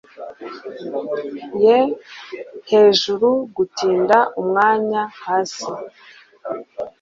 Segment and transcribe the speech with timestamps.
[1.63, 1.79] ye
[2.71, 5.67] hejuru gutinda umwanya hasi